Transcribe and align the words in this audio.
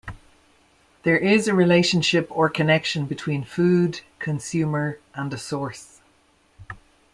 There 1.03 1.19
is 1.19 1.47
a 1.47 1.53
relationship 1.53 2.25
or 2.31 2.49
connection 2.49 3.05
between 3.05 3.43
food, 3.43 4.01
consumer, 4.17 4.97
and 5.13 5.31
a 5.31 5.37
source. 5.37 6.01